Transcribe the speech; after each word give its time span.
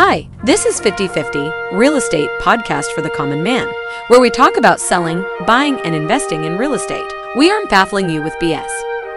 Hi, 0.00 0.28
this 0.44 0.64
is 0.64 0.78
5050 0.78 1.76
Real 1.76 1.96
Estate 1.96 2.30
Podcast 2.40 2.86
for 2.94 3.02
the 3.02 3.10
Common 3.10 3.42
Man, 3.42 3.68
where 4.06 4.20
we 4.20 4.30
talk 4.30 4.56
about 4.56 4.78
selling, 4.78 5.26
buying, 5.44 5.80
and 5.80 5.92
investing 5.92 6.44
in 6.44 6.56
real 6.56 6.74
estate. 6.74 7.12
We 7.36 7.50
aren't 7.50 7.68
baffling 7.68 8.08
you 8.08 8.22
with 8.22 8.32
BS. 8.34 8.70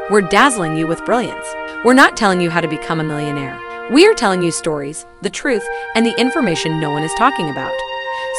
We're 0.10 0.22
dazzling 0.22 0.76
you 0.76 0.88
with 0.88 1.06
brilliance. 1.06 1.46
We're 1.86 1.94
not 1.94 2.18
telling 2.18 2.42
you 2.42 2.50
how 2.50 2.62
to 2.62 2.68
become 2.68 3.00
a 3.00 3.04
millionaire. 3.04 3.62
We 3.92 4.08
are 4.08 4.16
telling 4.16 4.42
you 4.42 4.50
stories, 4.50 5.06
the 5.22 5.30
truth, 5.30 5.64
and 5.94 6.04
the 6.04 6.20
information 6.20 6.80
no 6.80 6.90
one 6.90 7.04
is 7.04 7.14
talking 7.16 7.52
about. 7.52 7.76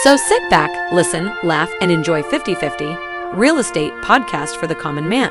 So 0.03 0.17
sit 0.17 0.43
back, 0.51 0.91
listen, 0.91 1.33
laugh, 1.45 1.71
and 1.81 1.93
enjoy 1.93 2.25
5050 2.25 3.39
Real 3.39 3.59
Estate 3.59 3.93
Podcast 4.03 4.57
for 4.57 4.67
the 4.67 4.75
Common 4.75 5.09
Man. 5.09 5.31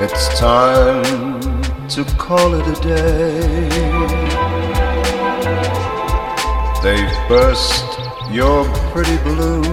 It's 0.00 0.38
time 0.38 1.02
to 1.88 2.04
call 2.16 2.54
it 2.54 2.64
a 2.68 2.80
day. 2.80 3.68
They've 6.84 7.28
burst 7.28 7.84
your 8.30 8.64
pretty 8.92 9.16
balloon 9.24 9.66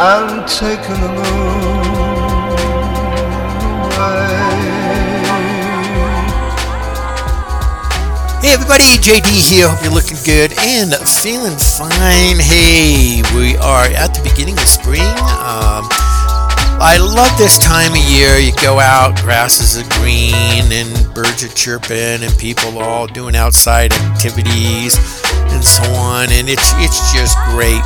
and 0.00 0.48
taken 0.48 1.00
the 1.00 1.12
moon 1.14 2.08
away. 3.94 4.48
Hey 8.42 8.54
everybody, 8.54 8.82
JD 8.82 9.30
here. 9.48 9.68
Hope 9.68 9.84
you're 9.84 9.94
looking 9.94 10.18
good 10.24 10.58
and 10.58 10.92
feeling 11.06 11.56
fine. 11.56 12.40
Hey, 12.42 13.22
we 13.36 13.56
are 13.58 13.84
at 13.94 14.14
the 14.14 14.22
beginning 14.28 14.58
of 14.58 14.66
spring. 14.66 15.06
Um, 15.38 15.77
I 16.80 16.96
love 16.96 17.36
this 17.36 17.58
time 17.58 17.90
of 17.90 17.98
year. 17.98 18.38
You 18.38 18.52
go 18.62 18.78
out, 18.78 19.16
grasses 19.16 19.76
are 19.76 19.98
green, 19.98 20.70
and 20.70 21.12
birds 21.12 21.42
are 21.42 21.48
chirping, 21.48 22.22
and 22.22 22.38
people 22.38 22.78
are 22.78 22.88
all 22.88 23.06
doing 23.08 23.34
outside 23.34 23.92
activities 23.92 24.96
and 25.50 25.64
so 25.64 25.82
on, 25.94 26.30
and 26.30 26.48
it's 26.48 26.72
it's 26.76 27.12
just 27.12 27.36
great. 27.46 27.82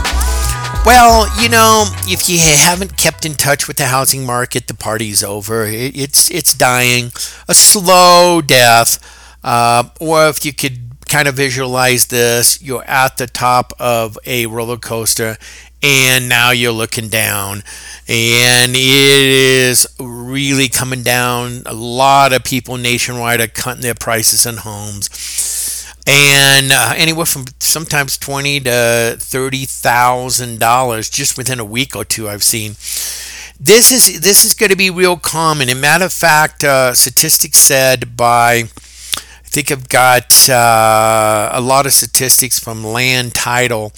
Well, 0.85 1.27
you 1.41 1.49
know, 1.49 1.87
if 2.05 2.29
you 2.29 2.39
haven't 2.39 2.99
kept 2.99 3.25
in 3.25 3.33
touch 3.33 3.67
with 3.67 3.79
the 3.79 3.87
housing 3.87 4.27
market, 4.27 4.67
the 4.67 4.75
party's 4.75 5.25
over. 5.25 5.65
It, 5.65 5.97
it's 5.97 6.31
it's 6.31 6.53
dying, 6.53 7.13
a 7.49 7.55
slow 7.55 8.43
death. 8.43 8.99
Uh, 9.43 9.85
or 10.01 10.29
if 10.29 10.45
you 10.45 10.53
could 10.53 10.79
kind 11.09 11.29
of 11.29 11.35
visualize 11.35 12.07
this, 12.09 12.61
you're 12.61 12.85
at 12.85 13.17
the 13.17 13.27
top 13.27 13.73
of 13.79 14.19
a 14.27 14.47
roller 14.47 14.77
coaster 14.77 15.39
and 15.83 16.29
now 16.29 16.51
you're 16.51 16.73
looking 16.73 17.09
down. 17.09 17.63
And 18.09 18.73
it 18.75 18.77
is 18.77 19.87
really 19.99 20.69
coming 20.69 21.03
down. 21.03 21.63
A 21.67 21.75
lot 21.75 22.33
of 22.33 22.45
people 22.45 22.77
nationwide 22.77 23.41
are 23.41 23.49
cutting 23.49 23.83
their 23.83 23.95
prices 23.95 24.47
on 24.47 24.59
homes. 24.59 25.09
And 26.07 26.73
uh, 26.73 26.95
anywhere 26.97 27.27
from 27.27 27.45
sometimes 27.61 28.19
twenty 28.19 28.59
to 28.61 29.17
thirty 29.19 29.67
thousand 29.67 30.59
dollars 30.59 31.09
just 31.09 31.39
within 31.39 31.61
a 31.61 31.65
week 31.65 31.95
or 31.95 32.05
two 32.05 32.29
i've 32.29 32.43
seen. 32.43 32.73
This 33.61 33.93
is 33.93 34.21
this 34.21 34.45
is 34.45 34.53
going 34.55 34.71
to 34.71 34.77
be 34.77 34.91
real 34.91 35.17
common. 35.17 35.69
And 35.69 35.81
matter 35.81 36.07
of 36.07 36.13
fact 36.13 36.65
uh, 36.65 36.93
statistics 36.95 37.59
said 37.59 38.17
by 38.17 38.65
I 38.65 39.49
think 39.55 39.71
I've 39.71 39.89
got 39.89 40.49
uh, 40.49 41.51
a 41.53 41.61
lot 41.61 41.87
of 41.87 41.93
statistics 41.93 42.59
from 42.59 42.83
Land 42.83 43.35
Title. 43.35 43.93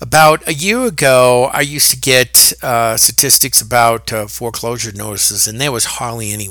About 0.00 0.46
a 0.46 0.54
year 0.54 0.84
ago, 0.86 1.50
I 1.52 1.60
used 1.62 1.90
to 1.90 1.98
get 1.98 2.52
uh, 2.62 2.96
statistics 2.96 3.60
about 3.60 4.12
uh, 4.12 4.26
foreclosure 4.28 4.92
notices, 4.92 5.48
and 5.48 5.60
there 5.60 5.72
was 5.72 5.84
hardly 5.98 6.32
any 6.32 6.48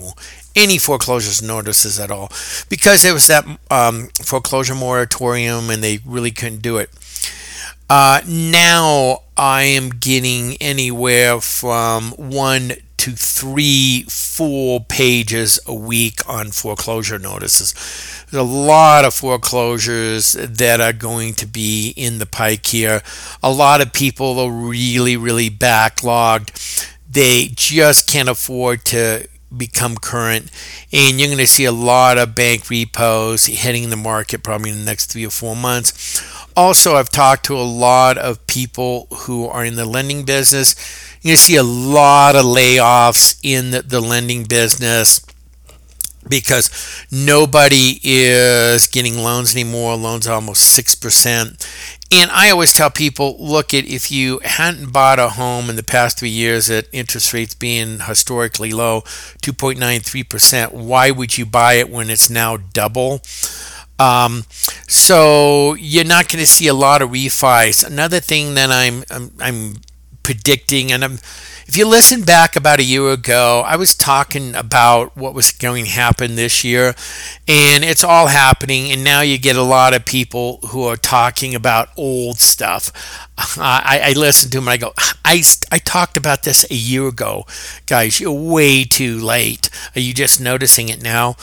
any 0.56 0.78
foreclosures 0.78 1.42
notices 1.42 2.00
at 2.00 2.10
all 2.12 2.32
because 2.68 3.04
there 3.04 3.14
was 3.14 3.28
that 3.28 3.46
um, 3.72 4.10
foreclosure 4.22 4.76
moratorium, 4.76 5.70
and 5.70 5.82
they 5.82 6.00
really 6.06 6.32
couldn't 6.32 6.62
do 6.62 6.78
it. 6.78 6.90
Uh, 7.90 8.22
now 8.28 9.22
I 9.38 9.64
am 9.64 9.90
getting 9.90 10.58
anywhere 10.60 11.40
from 11.40 12.12
one 12.12 12.74
to 12.98 13.12
three 13.12 14.04
four 14.10 14.82
pages 14.82 15.60
a 15.66 15.74
week 15.74 16.20
on 16.28 16.52
foreclosure 16.52 17.20
notices. 17.20 17.74
There's 18.30 18.42
a 18.42 18.44
lot 18.44 19.06
of 19.06 19.14
foreclosures 19.14 20.34
that 20.34 20.82
are 20.82 20.92
going 20.94 21.34
to 21.36 21.46
be 21.46 21.94
in 21.96 22.20
the 22.20 22.26
pike 22.26 22.66
here. 22.66 23.02
A 23.42 23.52
lot 23.52 23.82
of 23.82 23.94
people 23.94 24.40
are 24.40 24.52
really, 24.52 25.16
really 25.16 25.50
backlogged. 25.50 26.90
They 27.10 27.50
just 27.56 28.10
can't 28.10 28.28
afford 28.28 28.84
to 28.86 29.28
become 29.56 29.96
current 29.96 30.52
and 30.92 31.20
you're 31.20 31.30
going 31.30 31.38
to 31.38 31.48
see 31.48 31.66
a 31.66 31.72
lot 31.72 32.18
of 32.18 32.36
bank 32.36 32.70
repos 32.70 33.46
hitting 33.46 33.90
the 33.90 33.96
market 33.96 34.44
probably 34.44 34.72
in 34.72 34.80
the 34.80 34.86
next 34.86 35.12
three 35.12 35.26
or 35.26 35.30
four 35.30 35.56
months. 35.56 36.22
Also 36.56 36.96
i've 36.96 37.10
talked 37.10 37.46
to 37.46 37.56
a 37.56 37.62
lot 37.62 38.18
of 38.18 38.46
people 38.48 39.08
who 39.12 39.46
are 39.48 39.64
in 39.64 39.76
the 39.76 39.86
lending 39.86 40.24
business. 40.24 40.76
You're 41.22 41.32
going 41.32 41.38
to 41.38 41.42
see 41.42 41.56
a 41.56 41.64
lot 41.64 42.36
of 42.36 42.46
layoffs 42.46 43.40
in 43.44 43.72
the, 43.72 43.82
the 43.82 44.02
lending 44.02 44.44
business 44.44 45.22
because 46.30 46.70
nobody 47.12 48.00
is 48.04 48.88
getting 48.88 49.18
loans 49.18 49.56
anymore. 49.56 49.96
Loans 49.96 50.28
are 50.28 50.36
almost 50.36 50.78
6%. 50.78 51.66
And 52.10 52.32
I 52.32 52.50
always 52.50 52.72
tell 52.72 52.90
people 52.90 53.36
look 53.38 53.74
at 53.74 53.86
if 53.86 54.10
you 54.10 54.40
hadn't 54.44 54.94
bought 54.94 55.20
a 55.20 55.30
home 55.30 55.70
in 55.70 55.76
the 55.76 55.84
past 55.84 56.20
three 56.20 56.30
years 56.30 56.70
at 56.70 56.88
interest 56.94 57.34
rates 57.34 57.54
being 57.54 58.00
historically 58.00 58.72
low, 58.72 59.02
2.93%, 59.42 60.72
why 60.72 61.12
would 61.12 61.38
you 61.38 61.46
buy 61.46 61.74
it 61.74 61.90
when 61.90 62.10
it's 62.10 62.30
now 62.30 62.58
double? 62.58 63.22
Um, 64.00 64.46
so 64.88 65.74
you're 65.74 66.06
not 66.06 66.30
going 66.30 66.40
to 66.40 66.46
see 66.46 66.68
a 66.68 66.74
lot 66.74 67.02
of 67.02 67.10
refis. 67.10 67.86
Another 67.86 68.20
thing 68.20 68.54
that 68.54 68.72
I'm, 68.72 69.04
I'm, 69.10 69.32
I'm 69.40 69.74
predicting, 70.24 70.92
and 70.92 71.04
I'm 71.04 71.20
if 71.68 71.76
you 71.76 71.86
listen 71.86 72.22
back 72.24 72.56
about 72.56 72.80
a 72.80 72.84
year 72.84 73.10
ago, 73.12 73.62
I 73.66 73.76
was 73.76 73.94
talking 73.94 74.56
about 74.56 75.18
what 75.18 75.34
was 75.34 75.52
going 75.52 75.86
to 75.86 75.92
happen 75.92 76.36
this 76.36 76.64
year, 76.64 76.96
and 77.46 77.84
it's 77.84 78.06
all 78.06 78.28
happening. 78.28 78.90
And 78.90 79.04
now 79.04 79.20
you 79.22 79.38
get 79.38 79.58
a 79.58 79.62
lot 79.64 79.94
of 79.94 80.06
people 80.06 80.60
who 80.70 80.84
are 80.84 80.96
talking 80.96 81.54
about 81.54 81.90
old 81.98 82.38
stuff. 82.40 82.92
I, 83.58 84.00
I 84.04 84.14
listen 84.14 84.50
to 84.52 84.58
them 84.58 84.68
and 84.68 84.74
I 84.74 84.78
go, 84.78 84.94
I, 85.26 85.44
I 85.72 85.78
talked 85.80 86.16
about 86.16 86.44
this 86.44 86.66
a 86.72 86.76
year 86.76 87.08
ago. 87.08 87.46
Guys, 87.86 88.20
you're 88.20 88.32
way 88.32 88.86
too 88.86 89.20
late. 89.20 89.70
Are 89.96 90.00
you 90.00 90.14
just 90.14 90.40
noticing 90.40 90.88
it 90.88 91.04
now? 91.04 91.36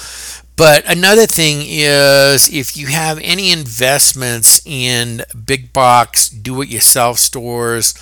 But 0.57 0.85
another 0.89 1.27
thing 1.27 1.63
is 1.67 2.49
if 2.53 2.77
you 2.77 2.87
have 2.87 3.19
any 3.23 3.51
investments 3.51 4.65
in 4.65 5.23
big 5.45 5.73
box 5.73 6.29
do 6.29 6.63
it 6.63 6.69
yourself 6.69 7.19
stores, 7.19 7.93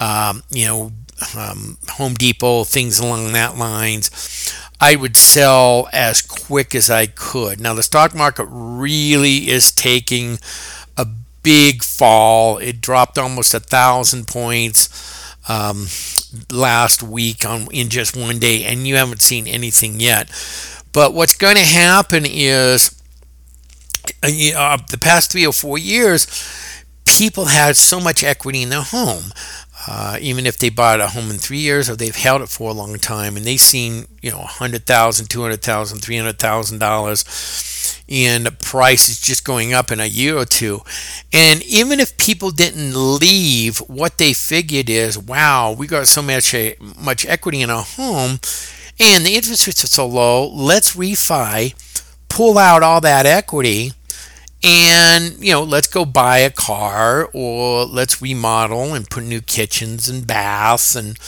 um, 0.00 0.42
you 0.50 0.66
know, 0.66 0.92
um, 1.36 1.78
Home 1.92 2.14
Depot, 2.14 2.64
things 2.64 2.98
along 2.98 3.32
that 3.32 3.56
lines, 3.56 4.10
I 4.80 4.96
would 4.96 5.16
sell 5.16 5.88
as 5.92 6.20
quick 6.22 6.74
as 6.74 6.90
I 6.90 7.06
could. 7.06 7.60
Now 7.60 7.74
the 7.74 7.82
stock 7.82 8.14
market 8.14 8.46
really 8.50 9.48
is 9.48 9.70
taking 9.70 10.38
a 10.96 11.06
big 11.42 11.82
fall. 11.82 12.58
It 12.58 12.80
dropped 12.80 13.18
almost 13.18 13.54
a 13.54 13.60
thousand 13.60 14.26
points 14.26 14.88
um, 15.48 15.86
last 16.50 17.02
week 17.02 17.44
on 17.44 17.68
in 17.72 17.88
just 17.88 18.16
one 18.16 18.38
day, 18.38 18.64
and 18.64 18.86
you 18.86 18.96
haven't 18.96 19.22
seen 19.22 19.46
anything 19.46 20.00
yet. 20.00 20.30
But 20.92 21.14
what's 21.14 21.34
going 21.34 21.56
to 21.56 21.62
happen 21.62 22.24
is, 22.26 23.00
uh, 24.22 24.78
the 24.90 24.98
past 25.00 25.32
three 25.32 25.46
or 25.46 25.52
four 25.52 25.78
years, 25.78 26.26
people 27.06 27.46
had 27.46 27.76
so 27.76 28.00
much 28.00 28.22
equity 28.22 28.62
in 28.62 28.70
their 28.70 28.82
home 28.82 29.32
uh, 29.86 30.16
even 30.20 30.46
if 30.46 30.58
they 30.58 30.68
bought 30.68 31.00
a 31.00 31.08
home 31.08 31.30
in 31.30 31.38
three 31.38 31.58
years 31.58 31.90
or 31.90 31.96
they've 31.96 32.14
held 32.14 32.42
it 32.42 32.48
for 32.48 32.70
a 32.70 32.74
long 32.74 32.96
time 32.98 33.36
and 33.36 33.44
they've 33.44 33.60
seen 33.60 34.06
you 34.20 34.30
know 34.30 34.38
$100000 34.38 34.80
$200000 34.80 36.34
$300000 36.38 38.04
and 38.08 38.46
the 38.46 38.52
price 38.52 39.08
is 39.08 39.20
just 39.20 39.44
going 39.44 39.72
up 39.72 39.90
in 39.90 39.98
a 40.00 40.06
year 40.06 40.36
or 40.36 40.44
two. 40.44 40.82
And 41.32 41.62
even 41.62 42.00
if 42.00 42.16
people 42.18 42.50
didn't 42.50 42.94
leave 42.94 43.78
what 43.78 44.18
they 44.18 44.32
figured 44.32 44.90
is 44.90 45.18
wow 45.18 45.72
we 45.72 45.86
got 45.86 46.06
so 46.06 46.22
much 46.22 46.54
uh, 46.54 46.72
much 47.02 47.26
equity 47.26 47.62
in 47.62 47.70
our 47.70 47.82
home 47.82 48.38
and 49.00 49.24
the 49.24 49.34
interest 49.34 49.66
rates 49.66 49.82
are 49.84 49.88
so 49.88 50.06
low 50.06 50.48
let's 50.48 50.94
refi 50.94 51.74
pull 52.28 52.58
out 52.58 52.82
all 52.82 53.00
that 53.00 53.26
equity 53.26 53.92
and 54.64 55.44
you 55.44 55.52
know 55.52 55.62
let's 55.62 55.88
go 55.88 56.04
buy 56.04 56.38
a 56.38 56.50
car 56.50 57.28
or 57.32 57.84
let's 57.84 58.22
remodel 58.22 58.94
and 58.94 59.10
put 59.10 59.24
new 59.24 59.40
kitchens 59.40 60.08
and 60.08 60.26
baths 60.26 60.94
and 60.94 61.18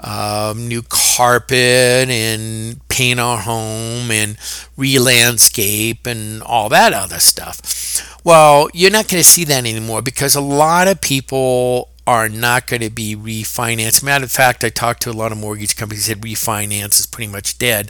um, 0.00 0.68
new 0.68 0.82
carpet 0.82 2.08
and 2.08 2.86
paint 2.88 3.18
our 3.18 3.38
home 3.38 4.10
and 4.10 4.36
re-landscape 4.76 6.06
and 6.06 6.42
all 6.42 6.68
that 6.68 6.92
other 6.92 7.18
stuff. 7.18 8.20
Well, 8.24 8.68
you're 8.72 8.90
not 8.90 9.08
going 9.08 9.22
to 9.22 9.28
see 9.28 9.44
that 9.44 9.66
anymore 9.66 10.02
because 10.02 10.34
a 10.34 10.40
lot 10.40 10.86
of 10.86 11.00
people 11.00 11.90
are 12.06 12.28
not 12.28 12.66
going 12.66 12.80
to 12.80 12.90
be 12.90 13.14
refinanced. 13.14 14.02
Matter 14.02 14.24
of 14.24 14.30
fact, 14.30 14.64
I 14.64 14.70
talked 14.70 15.02
to 15.02 15.10
a 15.10 15.12
lot 15.12 15.30
of 15.30 15.38
mortgage 15.38 15.76
companies 15.76 16.06
said 16.06 16.20
refinance 16.20 17.00
is 17.00 17.06
pretty 17.06 17.30
much 17.30 17.58
dead 17.58 17.86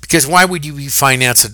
because 0.00 0.26
why 0.26 0.44
would 0.44 0.64
you 0.64 0.72
refinance 0.72 1.44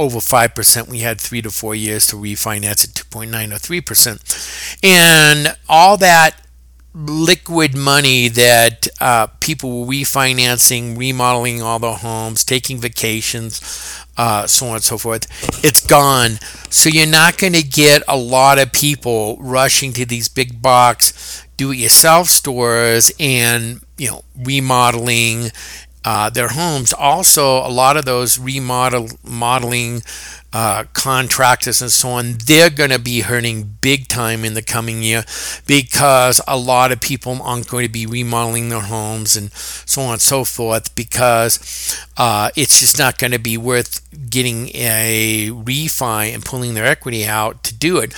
over 0.00 0.18
5%? 0.18 0.88
We 0.88 1.00
had 1.00 1.20
three 1.20 1.42
to 1.42 1.50
four 1.50 1.74
years 1.74 2.06
to 2.08 2.16
refinance 2.16 2.84
at 2.84 2.94
2.9 2.94 3.52
or 3.52 3.58
3%. 3.58 4.78
And 4.82 5.56
all 5.68 5.96
that 5.98 6.40
liquid 6.92 7.76
money 7.76 8.28
that 8.28 8.88
uh, 9.00 9.28
people 9.38 9.80
were 9.80 9.92
refinancing, 9.92 10.98
remodeling 10.98 11.62
all 11.62 11.78
their 11.78 11.94
homes, 11.94 12.44
taking 12.44 12.78
vacations, 12.78 13.60
uh, 14.16 14.46
so 14.46 14.66
on 14.66 14.74
and 14.76 14.82
so 14.82 14.98
forth, 14.98 15.26
it's 15.64 15.86
gone. 15.86 16.38
So 16.70 16.90
you're 16.90 17.06
not 17.06 17.38
going 17.38 17.52
to 17.52 17.62
get 17.62 18.02
a 18.08 18.16
lot 18.16 18.58
of 18.58 18.72
people 18.72 19.36
rushing 19.40 19.92
to 19.94 20.04
these 20.04 20.28
big 20.28 20.60
box 20.60 21.46
do-it-yourself 21.60 22.26
stores 22.26 23.12
and 23.20 23.82
you 23.98 24.08
know 24.08 24.24
remodeling 24.34 25.50
uh, 26.04 26.30
their 26.30 26.48
homes. 26.48 26.92
Also, 26.92 27.58
a 27.58 27.68
lot 27.68 27.96
of 27.96 28.04
those 28.04 28.38
remodeling 28.38 30.02
uh, 30.52 30.84
contractors 30.92 31.80
and 31.80 31.90
so 31.92 32.10
on, 32.10 32.36
they're 32.46 32.70
going 32.70 32.90
to 32.90 32.98
be 32.98 33.20
hurting 33.20 33.76
big 33.80 34.08
time 34.08 34.44
in 34.44 34.54
the 34.54 34.62
coming 34.62 35.02
year 35.02 35.24
because 35.66 36.40
a 36.48 36.56
lot 36.56 36.90
of 36.90 37.00
people 37.00 37.40
aren't 37.42 37.68
going 37.68 37.84
to 37.84 37.92
be 37.92 38.06
remodeling 38.06 38.68
their 38.68 38.80
homes 38.80 39.36
and 39.36 39.52
so 39.52 40.02
on 40.02 40.14
and 40.14 40.20
so 40.20 40.44
forth 40.44 40.94
because 40.94 41.96
uh, 42.16 42.50
it's 42.56 42.80
just 42.80 42.98
not 42.98 43.18
going 43.18 43.30
to 43.32 43.38
be 43.38 43.56
worth 43.56 44.00
getting 44.28 44.68
a 44.74 45.50
refi 45.52 46.34
and 46.34 46.44
pulling 46.44 46.74
their 46.74 46.86
equity 46.86 47.26
out 47.26 47.62
to 47.62 47.74
do 47.74 47.98
it. 47.98 48.12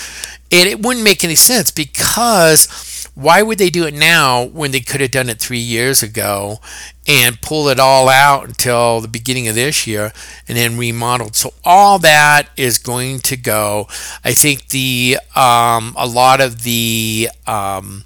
And 0.50 0.69
it 0.69 0.81
wouldn't 0.81 1.05
make 1.05 1.25
any 1.25 1.34
sense 1.34 1.70
because 1.70 2.67
why 3.14 3.42
would 3.42 3.58
they 3.58 3.70
do 3.70 3.86
it 3.86 3.94
now 3.94 4.44
when 4.44 4.70
they 4.70 4.80
could 4.80 5.00
have 5.00 5.10
done 5.10 5.28
it 5.28 5.38
three 5.38 5.58
years 5.58 6.02
ago 6.02 6.60
and 7.06 7.40
pull 7.42 7.68
it 7.68 7.78
all 7.78 8.08
out 8.08 8.46
until 8.46 9.00
the 9.00 9.08
beginning 9.08 9.48
of 9.48 9.54
this 9.54 9.86
year 9.86 10.12
and 10.48 10.56
then 10.56 10.78
remodeled? 10.78 11.36
So 11.36 11.52
all 11.64 11.98
that 11.98 12.48
is 12.56 12.78
going 12.78 13.20
to 13.20 13.36
go. 13.36 13.86
I 14.24 14.32
think 14.32 14.68
the 14.68 15.18
um, 15.36 15.94
a 15.96 16.06
lot 16.06 16.40
of 16.40 16.62
the 16.62 17.28
um, 17.46 18.04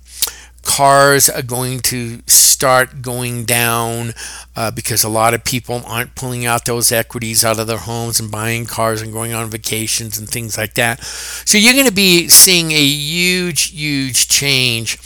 cars 0.67 1.31
are 1.31 1.43
going 1.43 1.79
to 1.81 2.21
start 2.27 3.01
going 3.01 3.45
down 3.45 4.13
uh, 4.57 4.71
because 4.71 5.05
a 5.05 5.09
lot 5.09 5.33
of 5.33 5.45
people 5.45 5.83
aren't 5.87 6.15
pulling 6.15 6.45
out 6.45 6.65
those 6.65 6.91
equities 6.91 7.45
out 7.45 7.59
of 7.59 7.67
their 7.67 7.79
homes 7.79 8.19
and 8.19 8.31
buying 8.31 8.67
cars 8.67 9.01
and 9.01 9.13
going 9.13 9.33
on 9.33 9.49
vacations 9.49 10.19
and 10.19 10.29
things 10.29 10.59
like 10.59 10.75
that. 10.75 11.03
So 11.03 11.57
you're 11.57 11.75
going 11.75 11.87
to 11.87 11.93
be 11.93 12.29
seeing 12.29 12.73
a 12.73 12.85
huge, 12.85 13.71
huge 13.71 14.29
change 14.29 14.99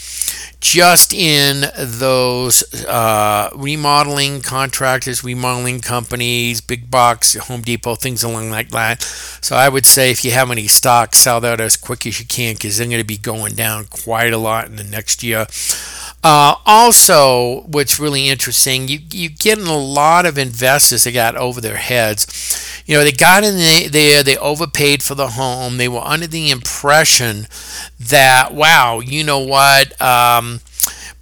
just 0.61 1.11
in 1.11 1.65
those 1.75 2.63
uh, 2.85 3.49
remodeling 3.55 4.41
contractors, 4.41 5.23
remodeling 5.23 5.81
companies, 5.81 6.61
big 6.61 6.89
box, 6.89 7.33
Home 7.35 7.61
Depot, 7.61 7.95
things 7.95 8.23
along 8.23 8.51
like 8.51 8.69
that. 8.69 9.01
So 9.41 9.55
I 9.55 9.67
would 9.67 9.87
say 9.87 10.11
if 10.11 10.23
you 10.23 10.31
have 10.31 10.51
any 10.51 10.67
stock, 10.67 11.15
sell 11.15 11.41
that 11.41 11.59
as 11.59 11.75
quick 11.75 12.05
as 12.05 12.19
you 12.19 12.25
can 12.27 12.53
because 12.53 12.77
they're 12.77 12.87
going 12.87 12.99
to 12.99 13.03
be 13.03 13.17
going 13.17 13.55
down 13.55 13.85
quite 13.85 14.31
a 14.31 14.37
lot 14.37 14.67
in 14.67 14.75
the 14.75 14.83
next 14.83 15.23
year. 15.23 15.47
Uh, 16.23 16.53
also, 16.67 17.61
what's 17.61 17.99
really 17.99 18.29
interesting, 18.29 18.87
you 18.87 18.99
you 19.11 19.27
getting 19.27 19.65
a 19.65 19.77
lot 19.77 20.25
of 20.25 20.37
investors 20.37 21.03
that 21.03 21.13
got 21.13 21.35
over 21.35 21.59
their 21.59 21.77
heads. 21.77 22.83
You 22.85 22.97
know, 22.97 23.03
they 23.03 23.11
got 23.11 23.43
in 23.43 23.57
there, 23.91 24.21
they 24.21 24.37
overpaid 24.37 25.01
for 25.01 25.15
the 25.15 25.29
home. 25.29 25.77
They 25.77 25.87
were 25.87 26.01
under 26.01 26.27
the 26.27 26.51
impression 26.51 27.47
that, 27.99 28.53
wow, 28.53 28.99
you 28.99 29.23
know 29.23 29.39
what, 29.39 29.99
um, 30.01 30.59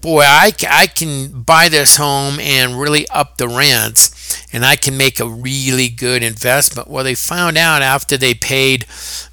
boy, 0.01 0.22
I, 0.22 0.51
I 0.69 0.88
can 0.88 1.44
buy 1.44 1.69
this 1.69 1.98
home 1.98 2.40
and 2.40 2.80
really 2.80 3.07
up 3.10 3.38
the 3.38 3.48
rents 3.48 4.48
and 4.54 4.66
I 4.66 4.75
can 4.75 4.98
make 4.98 5.19
a 5.19 5.28
really 5.28 5.90
good 5.90 6.24
investment. 6.24 6.88
Well, 6.88 7.04
they 7.04 7.16
found 7.16 7.57
out 7.57 7.81
after 7.81 8.18
they 8.18 8.34
paid, 8.34 8.86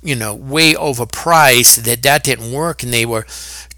you 0.02 0.14
know, 0.16 0.34
way 0.34 0.74
overpriced 0.74 1.84
that 1.84 2.02
that 2.02 2.24
didn't 2.24 2.52
work, 2.52 2.82
and 2.82 2.92
they 2.92 3.06
were 3.06 3.26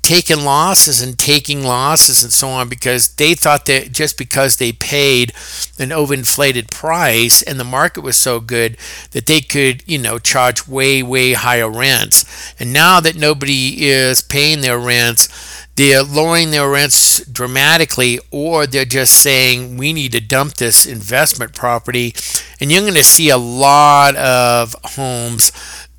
taking 0.08 0.42
losses 0.42 1.02
and 1.02 1.18
taking 1.18 1.62
losses 1.62 2.22
and 2.22 2.32
so 2.32 2.48
on 2.48 2.66
because 2.66 3.16
they 3.16 3.34
thought 3.34 3.66
that 3.66 3.92
just 3.92 4.16
because 4.16 4.56
they 4.56 4.72
paid 4.72 5.30
an 5.78 5.90
overinflated 5.90 6.70
price 6.70 7.42
and 7.42 7.60
the 7.60 7.64
market 7.64 8.00
was 8.00 8.16
so 8.16 8.40
good 8.40 8.78
that 9.10 9.26
they 9.26 9.42
could, 9.42 9.82
you 9.86 9.98
know, 9.98 10.18
charge 10.18 10.66
way, 10.66 11.02
way 11.02 11.34
higher 11.34 11.70
rents. 11.70 12.24
And 12.58 12.72
now 12.72 13.00
that 13.00 13.16
nobody 13.16 13.84
is 13.86 14.22
paying 14.22 14.62
their 14.62 14.78
rents, 14.78 15.28
they're 15.76 16.02
lowering 16.02 16.52
their 16.52 16.70
rents 16.70 17.22
dramatically, 17.26 18.18
or 18.30 18.66
they're 18.66 18.86
just 18.86 19.12
saying 19.12 19.76
we 19.76 19.92
need 19.92 20.12
to 20.12 20.20
dump 20.22 20.54
this 20.54 20.86
investment 20.86 21.54
property. 21.54 22.14
And 22.58 22.72
you're 22.72 22.80
going 22.80 22.94
to 22.94 23.04
see 23.04 23.28
a 23.28 23.36
lot 23.36 24.16
of 24.16 24.74
homes 24.84 25.52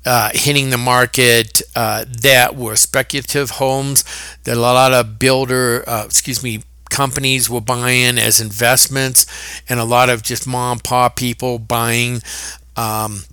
uh, 0.04 0.30
hitting 0.32 0.70
the 0.70 0.78
market 0.78 1.62
uh, 1.76 2.04
that 2.08 2.56
were 2.56 2.76
speculative 2.76 3.50
homes 3.50 4.04
that 4.44 4.56
a 4.56 4.60
lot 4.60 4.92
of 4.92 5.18
builder, 5.18 5.84
uh, 5.86 6.04
excuse 6.06 6.42
me, 6.42 6.62
companies 6.88 7.48
were 7.48 7.60
buying 7.60 8.18
as 8.18 8.40
investments, 8.40 9.26
and 9.68 9.80
a 9.80 9.84
lot 9.84 10.08
of 10.10 10.22
just 10.22 10.46
mom 10.46 10.72
and 10.72 10.84
pop 10.84 11.16
people 11.16 11.58
buying 11.58 12.20
um, 12.76 13.24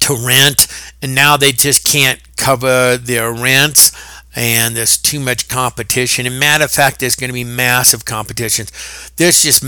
to 0.00 0.14
rent, 0.14 0.66
and 1.02 1.14
now 1.14 1.36
they 1.36 1.52
just 1.52 1.84
can't 1.84 2.20
cover 2.36 2.96
their 2.96 3.32
rents. 3.32 3.92
And 4.38 4.76
there's 4.76 4.98
too 4.98 5.18
much 5.18 5.48
competition. 5.48 6.26
And 6.26 6.38
matter 6.38 6.64
of 6.64 6.70
fact, 6.70 7.00
there's 7.00 7.16
going 7.16 7.30
to 7.30 7.34
be 7.34 7.42
massive 7.42 8.04
competition. 8.04 8.66
There's 9.16 9.42
just 9.42 9.64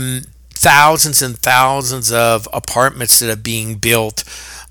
thousands 0.51 1.23
and 1.23 1.35
thousands 1.35 2.11
of 2.11 2.47
apartments 2.53 3.17
that 3.19 3.31
are 3.31 3.41
being 3.41 3.75
built 3.75 4.23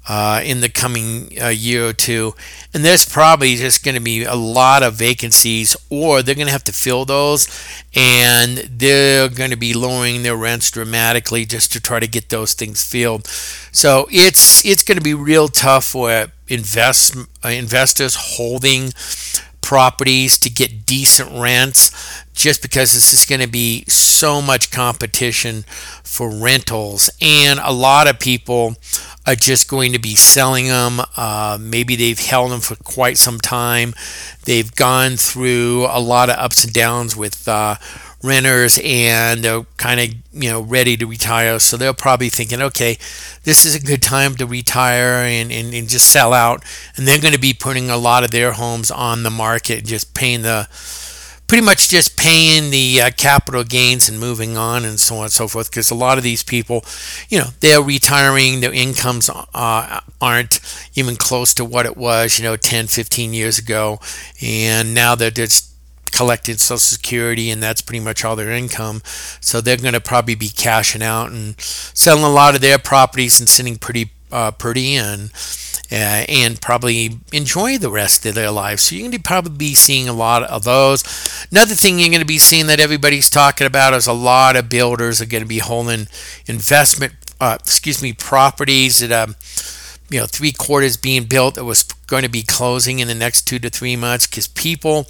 uh, 0.08 0.40
in 0.43 0.60
the 0.60 0.69
coming 0.70 1.37
uh, 1.40 1.49
year 1.49 1.87
or 1.87 1.93
two. 1.93 2.34
And 2.72 2.84
there's 2.84 3.08
probably 3.08 3.56
just 3.56 3.84
going 3.84 3.94
to 3.94 4.00
be 4.00 4.25
a 4.25 4.34
lot 4.34 4.82
of 4.82 4.94
vacancies, 4.94 5.76
or 5.90 6.22
they're 6.22 6.34
going 6.34 6.46
to 6.46 6.52
have 6.52 6.64
to 6.64 6.72
fill 6.72 7.05
those, 7.05 7.46
and 7.94 8.58
they're 8.58 9.28
going 9.28 9.50
to 9.50 9.56
be 9.56 9.75
lowering 9.75 10.22
their 10.22 10.37
rents 10.37 10.70
dramatically 10.70 11.44
just 11.44 11.72
to 11.72 11.81
try 11.81 12.00
to 12.00 12.08
get 12.08 12.31
those 12.31 12.55
things 12.55 12.82
filled. 12.82 13.26
So 13.70 14.06
it's 14.10 14.64
it's 14.64 14.82
going 14.82 14.99
to 14.99 15.05
be 15.05 15.14
real 15.14 15.49
tough 15.49 15.84
for 15.84 16.28
invest 16.49 17.16
uh, 17.44 17.49
investors 17.49 18.16
holding 18.19 18.93
properties 19.69 20.38
to 20.38 20.49
get 20.49 20.87
decent 20.87 21.31
rents 21.31 22.25
just 22.32 22.63
because 22.63 22.94
this 22.94 23.13
is 23.13 23.27
going 23.27 23.43
to 23.43 23.46
be 23.46 23.84
so 23.87 24.41
much 24.41 24.70
competition 24.70 25.63
for 26.03 26.31
rentals 26.31 27.10
and 27.20 27.60
a 27.63 27.70
lot 27.70 28.08
of 28.08 28.19
people 28.19 28.75
are 29.27 29.34
just 29.34 29.69
going 29.69 29.93
to 29.93 29.98
be 29.98 30.15
selling 30.17 30.69
them. 30.69 31.03
Uh, 31.19 31.58
maybe 31.60 31.96
they've 31.96 32.19
held 32.19 32.51
them 32.51 32.60
for 32.60 32.77
quite 32.77 33.19
some 33.19 33.39
time. 33.39 33.93
They've 34.46 34.75
gone 34.75 35.19
through 35.19 35.84
a 35.91 36.01
lot 36.01 36.31
of 36.31 36.39
ups 36.39 36.65
and 36.65 36.72
downs 36.72 37.15
with 37.15 37.46
uh, 37.46 37.75
renters 38.22 38.81
and 38.82 39.44
they're 39.44 39.63
kind 39.77 40.01
of 40.01 40.08
you 40.32 40.51
know 40.51 40.60
ready 40.60 40.96
to 40.96 41.06
retire. 41.06 41.58
So 41.58 41.77
they're 41.77 41.93
probably 41.93 42.29
thinking 42.29 42.60
okay 42.63 42.98
this 43.44 43.65
is 43.65 43.75
a 43.75 43.81
good 43.81 44.03
time 44.03 44.34
to 44.34 44.44
retire 44.44 45.25
and, 45.25 45.51
and, 45.51 45.72
and 45.72 45.89
just 45.89 46.08
sell 46.08 46.34
out. 46.34 46.63
And 46.96 47.08
they're 47.08 47.19
going 47.20 47.32
to 47.32 47.41
be 47.41 47.55
putting 47.55 47.89
a 47.89 47.96
lot 47.96 48.25
of 48.25 48.31
their 48.31 48.53
homes 48.53 48.91
on 48.91 49.22
the 49.22 49.31
market 49.31 49.87
just 49.87 50.13
paying 50.13 50.43
the 50.43 50.69
pretty 51.46 51.65
much 51.65 51.89
just 51.89 52.19
paying 52.19 52.70
the 52.70 53.01
uh, 53.01 53.10
capital 53.17 53.65
gains 53.65 54.06
and 54.06 54.20
moving 54.20 54.58
on 54.58 54.84
and 54.84 55.01
so 55.01 55.17
on 55.17 55.22
and 55.22 55.32
so 55.32 55.48
forth. 55.48 55.70
Because 55.70 55.91
a 55.91 55.94
lot 55.94 56.19
of 56.19 56.25
these 56.25 56.43
people 56.43 56.84
you 57.31 57.39
know 57.39 57.48
they're 57.60 57.82
retiring 57.82 58.60
their 58.60 58.75
incomes 58.75 59.31
uh, 59.31 60.01
aren't 60.20 60.60
even 60.94 61.17
close 61.17 61.55
to 61.55 61.65
what 61.65 61.87
it 61.87 61.96
was 61.96 62.39
you 62.39 62.44
know 62.44 62.56
10 62.56 62.89
15 62.89 63.32
years 63.32 63.58
ago. 63.58 63.98
And 64.43 64.93
now 64.93 65.15
they're 65.15 65.31
just 65.31 65.68
collecting 66.19 66.56
social 66.56 66.79
security 66.79 67.48
and 67.48 67.63
that's 67.63 67.81
pretty 67.81 68.05
much 68.05 68.25
all 68.25 68.34
their 68.34 68.51
income 68.51 69.01
so 69.41 69.60
they're 69.60 69.77
going 69.77 69.94
to 69.94 70.01
probably 70.01 70.34
be 70.34 70.48
cashing 70.48 71.03
out 71.03 71.31
and 71.31 71.55
selling 71.60 72.25
a 72.25 72.29
lot 72.29 72.56
of 72.56 72.60
their 72.60 72.77
properties 72.77 73.39
and 73.39 73.48
sitting 73.48 73.77
pretty 73.77 74.10
uh, 74.32 74.51
pretty 74.51 74.96
and 74.96 75.31
uh, 75.91 76.25
and 76.29 76.60
probably 76.60 77.19
enjoy 77.32 77.79
the 77.79 77.91
rest 77.91 78.27
of 78.27 78.34
their 78.34 78.51
lives. 78.51 78.82
So 78.82 78.94
you're 78.94 79.08
going 79.08 79.13
to 79.13 79.22
probably 79.22 79.56
be 79.56 79.75
seeing 79.75 80.06
a 80.06 80.13
lot 80.13 80.43
of 80.43 80.65
those. 80.65 81.03
Another 81.51 81.75
thing 81.75 81.98
you're 81.98 82.10
going 82.10 82.20
to 82.20 82.27
be 82.27 82.39
seeing 82.39 82.67
that 82.67 82.81
everybody's 82.81 83.31
talking 83.31 83.67
about 83.67 83.94
is 83.94 84.06
a 84.06 84.13
lot 84.13 84.55
of 84.56 84.69
builders 84.69 85.22
are 85.22 85.27
going 85.27 85.43
to 85.43 85.48
be 85.48 85.60
holding 85.60 86.06
investment, 86.46 87.15
uh, 87.41 87.56
excuse 87.58 88.03
me, 88.03 88.13
properties 88.13 88.98
that 88.98 89.13
um, 89.13 89.34
you 90.10 90.19
know 90.19 90.27
three 90.27 90.53
quarters 90.53 90.96
being 90.96 91.24
built 91.24 91.55
that 91.55 91.65
was 91.65 91.82
going 92.06 92.22
to 92.22 92.29
be 92.29 92.43
closing 92.43 92.98
in 93.00 93.08
the 93.08 93.15
next 93.15 93.43
two 93.43 93.58
to 93.58 93.69
three 93.69 93.94
months 93.94 94.27
because 94.27 94.48
people 94.48 95.06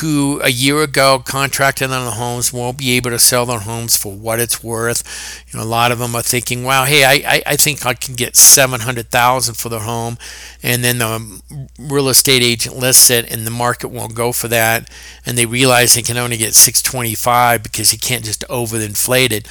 who 0.00 0.40
a 0.42 0.48
year 0.48 0.82
ago 0.82 1.22
contracted 1.24 1.90
on 1.90 2.04
the 2.06 2.12
homes 2.12 2.52
won't 2.52 2.78
be 2.78 2.92
able 2.92 3.10
to 3.10 3.18
sell 3.18 3.44
their 3.44 3.58
homes 3.58 3.94
for 3.96 4.12
what 4.14 4.40
it's 4.40 4.64
worth. 4.64 5.44
You 5.48 5.58
know, 5.58 5.64
a 5.64 5.66
lot 5.66 5.92
of 5.92 5.98
them 5.98 6.14
are 6.16 6.22
thinking, 6.22 6.64
"Wow, 6.64 6.84
hey, 6.84 7.04
I, 7.04 7.34
I, 7.34 7.42
I 7.46 7.56
think 7.56 7.84
I 7.84 7.94
can 7.94 8.14
get 8.14 8.36
seven 8.36 8.80
hundred 8.80 9.10
thousand 9.10 9.56
for 9.56 9.68
the 9.68 9.80
home," 9.80 10.16
and 10.62 10.82
then 10.82 10.98
the 10.98 11.06
um, 11.06 11.42
real 11.78 12.08
estate 12.08 12.42
agent 12.42 12.76
lists 12.76 13.10
it, 13.10 13.30
and 13.30 13.46
the 13.46 13.50
market 13.50 13.88
won't 13.88 14.14
go 14.14 14.32
for 14.32 14.48
that, 14.48 14.88
and 15.26 15.36
they 15.36 15.46
realize 15.46 15.94
they 15.94 16.02
can 16.02 16.16
only 16.16 16.38
get 16.38 16.54
six 16.54 16.80
twenty 16.80 17.14
five 17.14 17.62
because 17.62 17.90
he 17.90 17.98
can't 17.98 18.24
just 18.24 18.44
overinflate 18.48 19.32
it. 19.32 19.46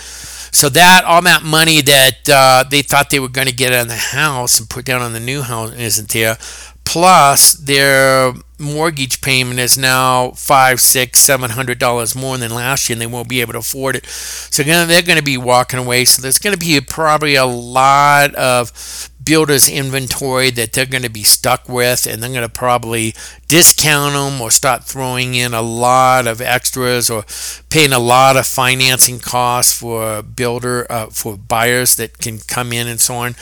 So 0.51 0.70
that 0.70 1.03
all 1.05 1.22
that 1.22 1.43
money 1.43 1.81
that 1.81 2.29
uh, 2.29 2.63
they 2.70 2.81
thought 2.81 3.10
they 3.10 3.20
were 3.20 3.29
going 3.29 3.48
to 3.48 3.53
get 3.53 3.74
on 3.74 3.88
the 3.88 3.96
house 3.96 4.60
and 4.60 4.70
put 4.70 4.86
down 4.86 5.01
on 5.01 5.13
the 5.13 5.20
new 5.20 5.41
house 5.41 5.74
isn't 5.74 6.10
there. 6.10 6.38
Plus, 6.84 7.53
their 7.53 8.34
mortgage 8.58 9.22
payment 9.22 9.60
is 9.60 9.77
now 9.77 10.31
five, 10.31 10.79
six, 10.81 11.20
seven 11.20 11.51
hundred 11.51 11.79
dollars 11.79 12.15
more 12.15 12.38
than 12.38 12.53
last 12.53 12.89
year, 12.89 12.96
and 12.96 13.01
they 13.01 13.08
won't 13.08 13.29
be 13.29 13.39
able 13.39 13.53
to 13.53 13.60
afford 13.60 13.96
it. 13.96 14.05
So 14.05 14.63
they're 14.63 15.01
going 15.01 15.17
to 15.17 15.24
be 15.24 15.38
walking 15.38 15.79
away. 15.79 16.05
So 16.05 16.22
there's 16.22 16.39
going 16.39 16.53
to 16.53 16.60
be 16.60 16.79
probably 16.81 17.36
a 17.36 17.46
lot 17.46 18.36
of 18.36 19.10
builders 19.31 19.69
inventory 19.69 20.50
that 20.50 20.73
they're 20.73 20.85
going 20.85 21.01
to 21.01 21.09
be 21.09 21.23
stuck 21.23 21.69
with 21.69 22.05
and 22.05 22.21
they're 22.21 22.29
going 22.29 22.41
to 22.41 22.50
probably 22.50 23.15
discount 23.47 24.13
them 24.13 24.41
or 24.41 24.51
start 24.51 24.83
throwing 24.83 25.35
in 25.35 25.53
a 25.53 25.61
lot 25.61 26.27
of 26.27 26.41
extras 26.41 27.09
or 27.09 27.23
paying 27.69 27.93
a 27.93 27.97
lot 27.97 28.35
of 28.35 28.45
financing 28.45 29.19
costs 29.19 29.71
for 29.79 30.21
builder 30.21 30.85
uh, 30.91 31.05
for 31.05 31.38
buyers 31.38 31.95
that 31.95 32.17
can 32.17 32.39
come 32.39 32.73
in 32.73 32.88
and 32.88 33.00
so 33.00 33.15
on. 33.15 33.33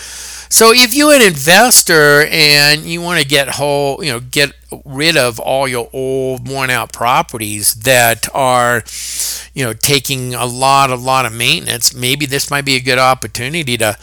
So 0.52 0.72
if 0.72 0.94
you're 0.94 1.12
an 1.12 1.24
investor 1.24 2.24
and 2.30 2.82
you 2.82 3.02
want 3.02 3.20
to 3.20 3.28
get 3.28 3.48
whole 3.50 4.04
you 4.04 4.12
know 4.12 4.20
get 4.20 4.54
rid 4.86 5.18
of 5.18 5.40
all 5.40 5.68
your 5.68 5.90
old 5.92 6.48
worn 6.48 6.70
out 6.70 6.94
properties 6.94 7.74
that 7.74 8.28
are 8.36 8.84
you 9.56 9.66
know 9.66 9.74
taking 9.74 10.36
a 10.36 10.46
lot 10.46 10.92
a 10.92 10.96
lot 10.96 11.26
of 11.26 11.34
maintenance 11.34 11.96
maybe 11.96 12.28
this 12.28 12.52
might 12.52 12.66
be 12.66 12.76
a 12.76 12.80
good 12.80 13.00
opportunity 13.00 13.76
to 13.76 13.98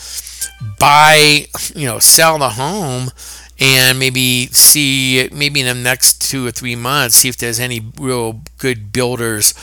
buy, 0.79 1.47
you 1.75 1.87
know, 1.87 1.99
sell 1.99 2.39
the 2.39 2.51
home 2.51 3.11
and 3.59 3.99
maybe 3.99 4.47
see 4.49 5.29
maybe 5.33 5.61
in 5.61 5.67
the 5.67 5.75
next 5.75 6.21
two 6.21 6.47
or 6.47 6.51
three 6.51 6.77
months 6.77 7.17
see 7.17 7.29
if 7.29 7.39
there's 7.39 7.59
any 7.59 7.81
real 7.99 8.43
good 8.59 8.93
builders 8.93 9.55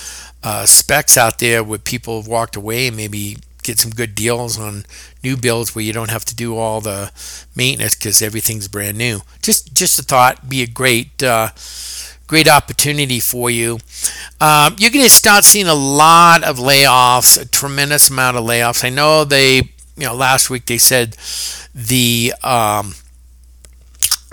uh, 0.44 0.66
specs 0.66 1.16
out 1.16 1.38
there 1.40 1.64
where 1.64 1.78
people 1.78 2.20
have 2.20 2.28
walked 2.28 2.56
away 2.56 2.88
and 2.88 2.98
maybe 2.98 3.38
get 3.64 3.80
some 3.80 3.92
good 3.92 4.14
deals 4.14 4.60
on 4.60 4.86
new 5.24 5.38
builds 5.38 5.74
where 5.74 5.84
you 5.84 5.94
don't 5.94 6.12
have 6.12 6.26
to 6.26 6.36
do 6.36 6.58
all 6.58 6.82
the 6.82 7.12
maintenance 7.56 7.96
because 7.96 8.22
everything's 8.22 8.68
brand 8.68 8.98
new. 8.98 9.22
Just 9.42 9.74
just 9.74 9.98
a 10.00 10.04
thought, 10.04 10.50
be 10.50 10.62
a 10.62 10.68
great 10.68 11.24
uh, 11.24 11.50
great 12.28 12.50
opportunity 12.50 13.20
for 13.20 13.50
you. 13.50 13.80
Um, 14.40 14.76
you're 14.78 14.92
going 14.92 15.06
to 15.06 15.10
start 15.10 15.44
seeing 15.44 15.68
a 15.68 15.74
lot 15.74 16.44
of 16.44 16.58
layoffs, 16.58 17.42
a 17.42 17.48
tremendous 17.48 18.10
amount 18.10 18.38
of 18.38 18.44
layoffs. 18.44 18.84
I 18.84 18.90
know 18.90 19.24
they 19.24 19.73
you 19.98 20.06
know, 20.06 20.16
last 20.16 20.50
week 20.50 20.66
they 20.66 20.78
said 20.78 21.16
the 21.74 22.34
um, 22.44 22.94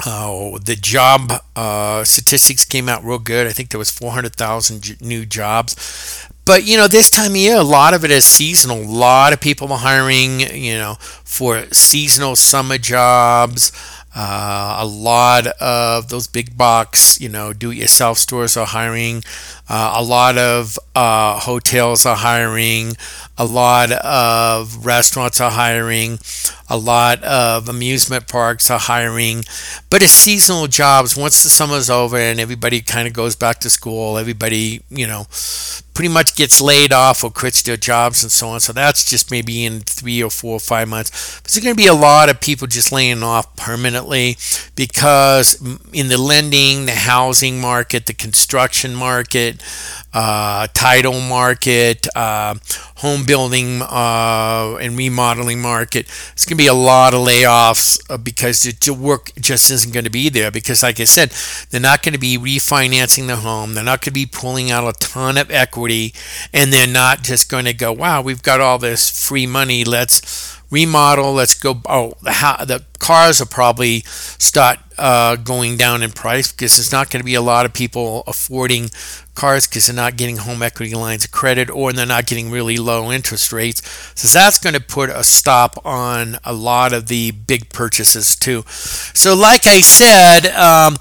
oh, 0.07 0.59
the 0.59 0.77
job 0.77 1.33
uh, 1.57 2.05
statistics 2.05 2.65
came 2.65 2.89
out 2.89 3.05
real 3.05 3.19
good. 3.19 3.47
I 3.47 3.51
think 3.51 3.71
there 3.71 3.79
was 3.79 3.91
400,000 3.91 5.01
new 5.01 5.27
jobs. 5.27 6.27
But 6.45 6.65
you 6.65 6.77
know, 6.77 6.89
this 6.89 7.11
time 7.11 7.33
of 7.33 7.37
year, 7.37 7.57
a 7.57 7.63
lot 7.63 7.95
of 7.95 8.05
it 8.05 8.11
is 8.11 8.25
seasonal. 8.25 8.81
A 8.81 8.85
lot 8.85 9.33
of 9.33 9.41
people 9.41 9.73
are 9.73 9.79
hiring, 9.79 10.41
you 10.41 10.75
know, 10.75 10.97
for 11.01 11.65
seasonal 11.73 12.37
summer 12.37 12.79
jobs. 12.79 13.73
Uh, 14.15 14.79
a 14.81 14.87
lot 14.87 15.47
of 15.61 16.09
those 16.09 16.27
big 16.27 16.57
box, 16.57 17.21
you 17.21 17.29
know, 17.29 17.53
do-it-yourself 17.53 18.19
stores 18.19 18.57
are 18.57 18.67
hiring. 18.67 19.23
Uh, 19.73 19.95
a 19.99 20.03
lot 20.03 20.37
of 20.37 20.77
uh, 20.97 21.39
hotels 21.39 22.05
are 22.05 22.17
hiring. 22.17 22.95
A 23.39 23.45
lot 23.45 23.93
of 23.93 24.85
restaurants 24.85 25.41
are 25.41 25.53
hiring. 25.53 26.19
A 26.69 26.77
lot 26.77 27.23
of 27.23 27.69
amusement 27.69 28.27
parks 28.27 28.69
are 28.69 28.81
hiring. 28.81 29.45
But 29.89 30.03
it's 30.03 30.13
seasonal 30.13 30.67
jobs. 30.67 31.17
Once 31.17 31.45
the 31.45 31.51
summer's 31.51 31.89
over 31.89 32.17
and 32.17 32.41
everybody 32.41 32.81
kind 32.81 33.07
of 33.07 33.15
goes 33.15 33.37
back 33.37 33.61
to 33.61 33.71
school, 33.71 34.19
everybody, 34.19 34.83
you 34.91 35.07
know, 35.07 35.27
pretty 35.95 36.13
much 36.13 36.35
gets 36.35 36.61
laid 36.61 36.93
off 36.93 37.23
or 37.23 37.31
quits 37.31 37.63
their 37.63 37.77
jobs 37.77 38.23
and 38.23 38.33
so 38.33 38.49
on. 38.49 38.61
So 38.61 38.73
that's 38.73 39.09
just 39.09 39.31
maybe 39.31 39.65
in 39.65 39.81
three 39.81 40.23
or 40.23 40.31
four 40.31 40.55
or 40.55 40.61
five 40.61 40.89
months. 40.89 41.41
But 41.41 41.51
there's 41.51 41.63
going 41.65 41.77
to 41.77 41.83
be 41.83 41.89
a 41.89 41.95
lot 41.95 42.29
of 42.29 42.41
people 42.41 42.67
just 42.67 42.91
laying 42.91 43.23
off 43.23 43.55
permanently 43.57 44.37
because 44.77 45.61
in 45.93 46.09
the 46.09 46.17
lending, 46.17 46.87
the 46.87 46.93
housing 46.93 47.61
market, 47.61 48.07
the 48.07 48.15
construction 48.15 48.95
market, 48.95 49.60
uh, 50.13 50.67
title 50.75 51.21
market, 51.21 52.07
uh, 52.17 52.55
home 52.97 53.25
building 53.25 53.83
uh, 53.83 54.77
and 54.81 54.97
remodeling 54.97 55.61
market. 55.61 56.07
It's 56.33 56.45
going 56.45 56.57
to 56.57 56.63
be 56.63 56.67
a 56.67 56.75
lot 56.75 57.15
of 57.15 57.21
layoffs 57.21 58.01
uh, 58.11 58.17
because 58.19 58.63
the 58.63 58.93
work 58.93 59.33
just 59.41 59.71
isn't 59.71 59.93
going 59.93 60.05
to 60.05 60.11
be 60.11 60.29
there. 60.29 60.51
Because, 60.51 60.83
like 60.83 61.01
I 61.01 61.05
said, 61.05 61.31
they're 61.71 61.81
not 61.81 62.03
going 62.03 62.15
to 62.15 62.19
be 62.19 62.39
refinancing 62.39 63.27
the 63.27 63.37
home. 63.37 63.75
They're 63.75 63.85
not 63.85 64.01
going 64.01 64.13
to 64.13 64.13
be 64.13 64.27
pulling 64.27 64.71
out 64.71 64.89
a 64.89 64.99
ton 64.99 65.39
of 65.39 65.51
equity, 65.51 66.15
and 66.53 66.73
they're 66.73 66.87
not 66.87 67.23
just 67.23 67.51
going 67.51 67.65
to 67.67 67.75
go, 67.75 67.93
"Wow, 67.93 68.23
we've 68.23 68.43
got 68.43 68.61
all 68.61 68.79
this 68.79 69.09
free 69.11 69.47
money. 69.47 69.85
Let's." 69.85 70.59
remodel. 70.71 71.33
Let's 71.33 71.59
go. 71.59 71.81
Oh, 71.89 72.15
the, 72.23 72.31
the 72.67 72.85
cars 72.99 73.41
will 73.41 73.47
probably 73.47 74.01
start 74.07 74.79
uh, 75.01 75.37
going 75.37 75.77
down 75.77 76.03
in 76.03 76.11
price 76.13 76.53
because 76.53 76.77
there's 76.77 76.93
not 76.93 77.11
going 77.11 77.21
to 77.21 77.25
be 77.25 77.35
a 77.35 77.41
lot 77.41 77.67
of 77.67 77.73
people 77.73 78.23
affording 78.27 78.91
cars 79.35 79.67
because 79.67 79.87
they're 79.87 79.97
not 79.97 80.17
getting 80.17 80.37
home 80.37 80.63
equity 80.63 80.95
lines 80.95 81.25
of 81.25 81.31
credit 81.31 81.71
or 81.71 81.93
they're 81.93 82.05
not 82.05 82.27
getting 82.27 82.51
really 82.51 82.77
low 82.77 83.11
interest 83.11 83.53
rates. 83.53 83.81
So 84.15 84.29
that's 84.29 84.59
going 84.59 84.75
to 84.75 84.81
put 84.81 85.09
a 85.09 85.25
stop 85.25 85.85
on 85.85 86.37
a 86.45 86.53
lot 86.53 86.93
of 86.93 87.09
the 87.09 87.31
big 87.31 87.71
purchases 87.71 88.37
too. 88.37 88.65
So, 88.69 89.35
like 89.35 89.67
I 89.67 89.81
said, 89.81 90.47
um, 90.55 90.99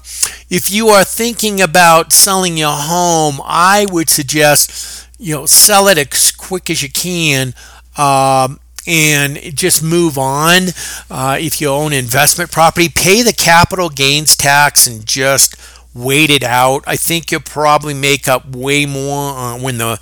if 0.48 0.70
you 0.70 0.88
are 0.88 1.04
thinking 1.04 1.60
about 1.60 2.12
selling 2.12 2.56
your 2.56 2.72
home, 2.72 3.40
I 3.44 3.86
would 3.90 4.08
suggest 4.08 5.08
you 5.18 5.34
know 5.34 5.46
sell 5.46 5.86
it 5.88 5.98
as 5.98 6.32
quick 6.32 6.70
as 6.70 6.82
you 6.82 6.90
can. 6.90 7.54
Um, 7.96 8.58
and 8.86 9.38
just 9.56 9.82
move 9.82 10.18
on. 10.18 10.68
Uh, 11.10 11.36
if 11.40 11.60
you 11.60 11.68
own 11.68 11.92
investment 11.92 12.50
property, 12.50 12.88
pay 12.88 13.22
the 13.22 13.32
capital 13.32 13.88
gains 13.88 14.36
tax 14.36 14.86
and 14.86 15.06
just 15.06 15.56
wait 15.94 16.30
it 16.30 16.44
out. 16.44 16.84
I 16.86 16.96
think 16.96 17.30
you'll 17.30 17.40
probably 17.40 17.94
make 17.94 18.28
up 18.28 18.54
way 18.54 18.86
more 18.86 19.36
uh, 19.36 19.58
when 19.58 19.78
the 19.78 19.98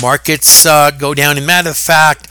markets 0.00 0.64
uh, 0.64 0.90
go 0.90 1.14
down. 1.14 1.36
And 1.36 1.46
matter 1.46 1.70
of 1.70 1.76
fact, 1.76 2.28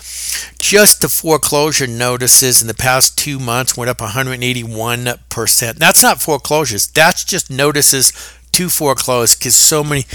just 0.59 1.01
the 1.01 1.09
foreclosure 1.09 1.87
notices 1.87 2.61
in 2.61 2.67
the 2.67 2.73
past 2.73 3.17
two 3.17 3.39
months 3.39 3.75
went 3.75 3.89
up 3.89 3.97
181%. 3.97 5.75
That's 5.75 6.03
not 6.03 6.21
foreclosures, 6.21 6.87
that's 6.87 7.23
just 7.23 7.49
notices 7.49 8.13
to 8.53 8.69
foreclose 8.69 9.35
because 9.35 9.55
so 9.55 9.83
many 9.83 10.05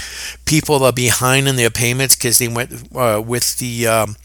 people 0.44 0.84
are 0.84 0.92
behind 0.92 1.48
in 1.48 1.56
their 1.56 1.70
payments 1.70 2.16
because 2.16 2.38
they 2.38 2.48
went 2.48 2.70
uh, 2.94 3.22
with 3.24 3.56
the 3.58 3.86
um, 3.86 4.16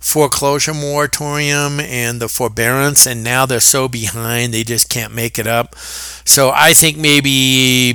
foreclosure 0.00 0.74
moratorium 0.74 1.80
and 1.80 2.20
the 2.20 2.28
forbearance, 2.28 3.06
and 3.06 3.24
now 3.24 3.46
they're 3.46 3.60
so 3.60 3.88
behind 3.88 4.52
they 4.52 4.64
just 4.64 4.88
can't 4.88 5.14
make 5.14 5.38
it 5.38 5.46
up. 5.46 5.74
So 5.76 6.50
I 6.54 6.72
think 6.74 6.96
maybe 6.96 7.94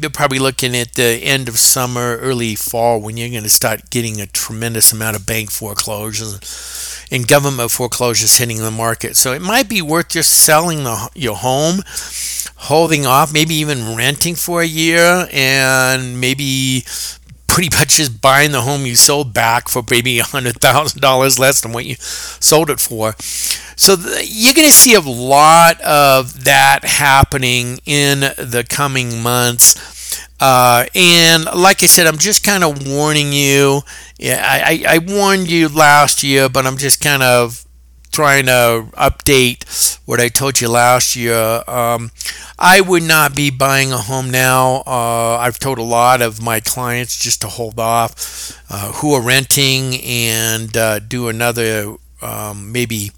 you're 0.00 0.10
probably 0.10 0.38
looking 0.38 0.76
at 0.76 0.94
the 0.94 1.20
end 1.22 1.48
of 1.48 1.58
summer, 1.58 2.16
early 2.18 2.54
fall 2.54 3.00
when 3.00 3.16
you're 3.16 3.30
going 3.30 3.42
to 3.42 3.48
start 3.48 3.90
getting 3.90 4.20
a 4.20 4.26
tremendous 4.26 4.92
amount 4.92 5.16
of 5.16 5.26
bank 5.26 5.50
foreclosures 5.50 7.06
and 7.10 7.26
government 7.26 7.70
foreclosures 7.70 8.38
hitting 8.38 8.58
the 8.58 8.70
market. 8.70 9.16
So 9.16 9.32
it 9.32 9.42
might 9.42 9.68
be 9.68 9.82
worth 9.82 10.08
just 10.10 10.30
selling 10.44 10.84
the, 10.84 11.10
your 11.14 11.36
home, 11.36 11.82
holding 12.56 13.06
off, 13.06 13.32
maybe 13.32 13.54
even 13.54 13.96
renting 13.96 14.34
for 14.34 14.62
a 14.62 14.66
year, 14.66 15.26
and 15.32 16.20
maybe 16.20 16.84
pretty 17.50 17.76
much 17.76 17.96
just 17.96 18.22
buying 18.22 18.52
the 18.52 18.60
home 18.60 18.86
you 18.86 18.94
sold 18.94 19.34
back 19.34 19.68
for 19.68 19.82
maybe 19.90 20.18
$100,000 20.18 21.38
less 21.38 21.60
than 21.60 21.72
what 21.72 21.84
you 21.84 21.96
sold 21.98 22.70
it 22.70 22.78
for. 22.78 23.14
So 23.76 23.96
you're 24.22 24.54
going 24.54 24.68
to 24.68 24.72
see 24.72 24.94
a 24.94 25.00
lot 25.00 25.80
of 25.80 26.44
that 26.44 26.84
happening 26.84 27.80
in 27.84 28.20
the 28.20 28.64
coming 28.68 29.20
months. 29.20 29.74
Uh, 30.38 30.86
and 30.94 31.44
like 31.46 31.82
I 31.82 31.86
said, 31.86 32.06
I'm 32.06 32.18
just 32.18 32.44
kind 32.44 32.62
of 32.62 32.86
warning 32.86 33.32
you. 33.32 33.82
Yeah, 34.16 34.42
I, 34.46 34.84
I, 34.86 34.94
I 34.94 34.98
warned 34.98 35.50
you 35.50 35.68
last 35.68 36.22
year, 36.22 36.48
but 36.48 36.66
I'm 36.66 36.76
just 36.76 37.02
kind 37.02 37.22
of 37.22 37.66
trying 38.20 38.44
to 38.44 38.86
update 38.98 39.98
what 40.04 40.20
I 40.20 40.28
told 40.28 40.60
you 40.60 40.68
last 40.68 41.16
year. 41.16 41.62
Um, 41.66 42.10
I 42.58 42.82
would 42.82 43.02
not 43.02 43.34
be 43.34 43.48
buying 43.48 43.92
a 43.92 43.96
home 43.96 44.30
now. 44.30 44.82
Uh, 44.86 45.38
I've 45.40 45.58
told 45.58 45.78
a 45.78 45.82
lot 45.82 46.20
of 46.20 46.42
my 46.42 46.60
clients 46.60 47.18
just 47.18 47.40
to 47.40 47.46
hold 47.46 47.80
off 47.80 48.52
uh, 48.68 48.92
who 48.92 49.14
are 49.14 49.22
renting 49.22 50.02
and 50.04 50.76
uh, 50.76 50.98
do 50.98 51.28
another 51.28 51.96
um, 52.20 52.70
maybe 52.72 53.12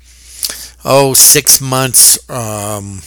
oh 0.85 1.14
six 1.14 1.61
months 1.61 2.30
um, 2.30 3.00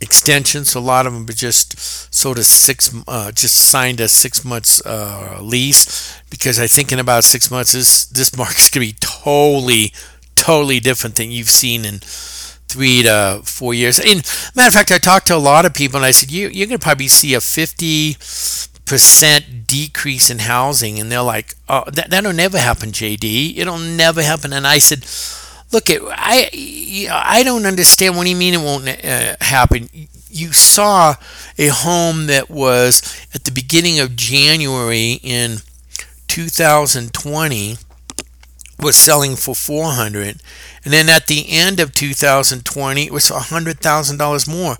extensions. 0.00 0.74
A 0.74 0.80
lot 0.80 1.06
of 1.06 1.12
them 1.12 1.30
are 1.30 1.32
just 1.32 1.78
sort 2.12 2.38
of 2.38 2.44
six, 2.44 2.92
uh, 3.06 3.30
just 3.30 3.54
signed 3.54 4.00
a 4.00 4.08
six 4.08 4.44
months 4.44 4.84
uh, 4.84 5.38
lease 5.40 6.20
because 6.28 6.58
I 6.58 6.66
think 6.66 6.90
in 6.90 6.98
about 6.98 7.22
six 7.22 7.52
months 7.52 7.70
this 7.70 8.06
this 8.06 8.36
market's 8.42 8.68
gonna 8.68 8.86
be 8.86 8.96
totally, 8.98 9.92
totally 10.40 10.80
different 10.80 11.16
than 11.16 11.30
you've 11.30 11.50
seen 11.50 11.84
in 11.84 11.98
three 12.00 13.02
to 13.02 13.40
four 13.44 13.74
years. 13.74 13.98
And 13.98 14.24
matter 14.54 14.68
of 14.68 14.74
fact, 14.74 14.92
I 14.92 14.98
talked 14.98 15.26
to 15.28 15.36
a 15.36 15.38
lot 15.52 15.64
of 15.64 15.74
people 15.74 15.98
and 15.98 16.06
I 16.06 16.12
said 16.12 16.30
you 16.30 16.48
you're 16.48 16.66
gonna 16.66 16.78
probably 16.78 17.08
see 17.08 17.34
a 17.34 17.40
fifty 17.40 18.14
percent 18.84 19.66
decrease 19.66 20.30
in 20.30 20.40
housing 20.40 20.98
and 20.98 21.12
they're 21.12 21.22
like 21.22 21.54
oh 21.68 21.84
that, 21.92 22.10
that'll 22.10 22.32
never 22.32 22.58
happen 22.58 22.90
jd 22.90 23.56
it'll 23.56 23.78
never 23.78 24.20
happen 24.20 24.52
and 24.52 24.66
i 24.66 24.78
said 24.78 25.04
look 25.72 25.88
I 25.88 26.50
I 27.10 27.42
don't 27.42 27.66
understand 27.66 28.16
what 28.16 28.24
do 28.24 28.30
you 28.30 28.36
mean 28.36 28.54
it 28.54 28.58
won't 28.58 28.88
uh, 28.88 29.36
happen. 29.40 29.88
You 30.28 30.52
saw 30.52 31.14
a 31.58 31.68
home 31.68 32.26
that 32.26 32.50
was 32.50 33.02
at 33.34 33.44
the 33.44 33.52
beginning 33.52 33.98
of 33.98 34.16
January 34.16 35.20
in 35.22 35.58
2020 36.28 37.76
was 38.82 38.96
selling 38.96 39.36
for 39.36 39.54
400 39.54 40.42
and 40.84 40.92
then 40.92 41.08
at 41.08 41.26
the 41.26 41.50
end 41.50 41.80
of 41.80 41.92
2020 41.92 43.04
it 43.04 43.12
was 43.12 43.30
$100,000 43.30 44.48
more. 44.48 44.76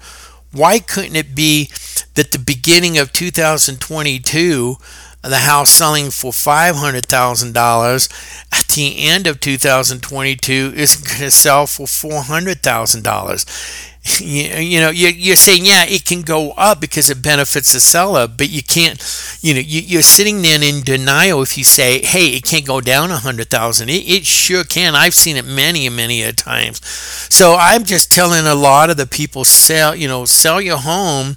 Why 0.52 0.78
couldn't 0.80 1.16
it 1.16 1.35
be 1.35 1.71
that 2.14 2.33
the 2.33 2.38
beginning 2.38 2.99
of 2.99 3.12
2022 3.12 4.76
the 5.23 5.39
house 5.39 5.71
selling 5.71 6.11
for 6.11 6.33
$500,000 6.33 8.47
at 8.53 8.69
the 8.69 9.07
end 9.07 9.27
of 9.27 9.41
2022 9.41 10.73
is 10.75 10.97
going 10.97 11.21
to 11.21 11.31
sell 11.31 11.67
for 11.67 11.87
$400,000. 11.87 13.87
You, 14.03 14.45
you 14.59 14.81
know, 14.81 14.89
you're, 14.89 15.11
you're 15.11 15.37
saying, 15.37 15.67
yeah, 15.67 15.85
it 15.85 16.07
can 16.07 16.23
go 16.23 16.53
up 16.53 16.81
because 16.81 17.11
it 17.11 17.21
benefits 17.21 17.75
the 17.75 17.81
seller, 17.81 18.27
but 18.27 18.49
you 18.49 18.62
can't, 18.62 18.99
you 19.43 19.53
know, 19.53 19.61
you, 19.61 19.83
you're 19.83 20.00
sitting 20.00 20.41
there 20.41 20.59
in 20.62 20.83
denial 20.83 21.43
if 21.43 21.59
you 21.59 21.65
say, 21.65 22.00
hey, 22.00 22.29
it 22.29 22.45
can't 22.45 22.67
go 22.67 22.81
down 22.81 23.11
a 23.11 23.19
hundred 23.19 23.50
thousand. 23.50 23.91
It, 23.91 24.09
it 24.09 24.25
sure 24.25 24.65
can. 24.65 24.95
I've 24.95 25.15
seen 25.15 25.37
it 25.37 25.45
many, 25.45 25.87
many 25.91 26.23
a 26.23 26.33
times. 26.33 26.83
So 26.87 27.57
I'm 27.61 27.85
just 27.85 28.11
telling 28.11 28.47
a 28.47 28.55
lot 28.55 28.89
of 28.89 28.97
the 28.97 29.07
people, 29.07 29.45
sell, 29.45 29.95
you 29.95 30.09
know, 30.09 30.25
sell 30.25 30.62
your 30.62 30.79
home 30.79 31.37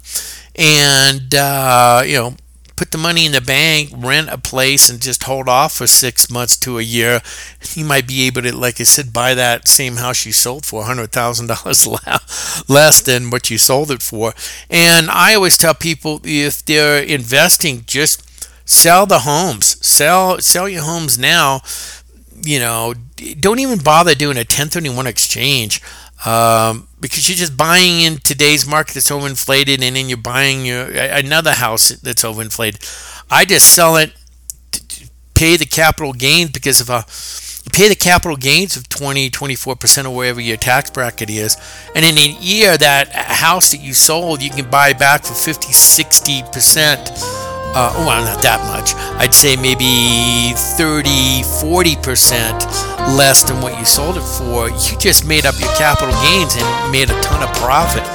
and, 0.56 1.34
uh, 1.34 2.02
you 2.06 2.14
know, 2.14 2.34
put 2.76 2.90
the 2.90 2.98
money 2.98 3.26
in 3.26 3.32
the 3.32 3.40
bank, 3.40 3.90
rent 3.94 4.28
a 4.28 4.38
place, 4.38 4.88
and 4.88 5.00
just 5.00 5.24
hold 5.24 5.48
off 5.48 5.74
for 5.74 5.86
six 5.86 6.30
months 6.30 6.56
to 6.58 6.78
a 6.78 6.82
year, 6.82 7.20
you 7.74 7.84
might 7.84 8.06
be 8.08 8.26
able 8.26 8.42
to, 8.42 8.56
like 8.56 8.80
I 8.80 8.84
said, 8.84 9.12
buy 9.12 9.34
that 9.34 9.68
same 9.68 9.96
house 9.96 10.26
you 10.26 10.32
sold 10.32 10.66
for 10.66 10.84
$100,000 10.84 12.68
less 12.68 13.00
than 13.00 13.30
what 13.30 13.50
you 13.50 13.58
sold 13.58 13.90
it 13.90 14.02
for. 14.02 14.34
And 14.68 15.10
I 15.10 15.34
always 15.34 15.56
tell 15.56 15.74
people 15.74 16.20
if 16.24 16.64
they're 16.64 17.02
investing, 17.02 17.84
just 17.86 18.22
sell 18.68 19.06
the 19.06 19.20
homes, 19.20 19.76
sell 19.86 20.40
sell 20.40 20.68
your 20.68 20.82
homes 20.82 21.18
now. 21.18 21.60
You 22.42 22.58
know, 22.58 22.94
don't 23.40 23.60
even 23.60 23.78
bother 23.78 24.14
doing 24.14 24.36
a 24.36 24.40
1031 24.40 25.06
exchange 25.06 25.80
um, 26.24 26.88
because 27.00 27.28
you're 27.28 27.36
just 27.36 27.56
buying 27.56 28.00
in 28.00 28.18
today's 28.18 28.66
market 28.66 28.94
that's 28.94 29.10
overinflated, 29.10 29.82
and 29.82 29.96
then 29.96 30.08
you're 30.08 30.16
buying 30.18 30.64
your 30.64 30.86
another 30.86 31.52
house 31.52 31.90
that's 31.90 32.22
overinflated. 32.22 33.22
I 33.30 33.44
just 33.44 33.74
sell 33.74 33.96
it, 33.96 34.12
pay 35.34 35.56
the 35.56 35.66
capital 35.66 36.12
gains 36.12 36.50
because 36.50 36.80
of 36.80 36.88
a 36.90 37.04
you 37.64 37.70
pay 37.72 37.88
the 37.88 37.94
capital 37.94 38.36
gains 38.36 38.76
of 38.76 38.88
20 38.88 39.30
24% 39.30 40.04
or 40.04 40.10
wherever 40.14 40.40
your 40.40 40.56
tax 40.56 40.90
bracket 40.90 41.30
is 41.30 41.56
and 41.94 42.04
in 42.04 42.18
a 42.18 42.28
year 42.40 42.76
that 42.76 43.08
house 43.08 43.70
that 43.72 43.80
you 43.80 43.94
sold 43.94 44.42
you 44.42 44.50
can 44.50 44.68
buy 44.70 44.92
back 44.92 45.24
for 45.24 45.34
50 45.34 45.68
60% 45.68 47.43
uh, 47.74 47.92
well, 48.06 48.22
not 48.24 48.40
that 48.42 48.62
much. 48.70 48.94
I'd 49.18 49.34
say 49.34 49.56
maybe 49.56 50.54
30, 50.78 51.42
40% 51.60 53.18
less 53.18 53.42
than 53.42 53.60
what 53.60 53.78
you 53.78 53.84
sold 53.84 54.16
it 54.16 54.22
for. 54.22 54.70
You 54.70 54.96
just 54.98 55.26
made 55.26 55.44
up 55.44 55.58
your 55.58 55.72
capital 55.74 56.14
gains 56.22 56.54
and 56.56 56.92
made 56.92 57.10
a 57.10 57.18
ton 57.20 57.42
of 57.42 57.50
profit 57.58 58.06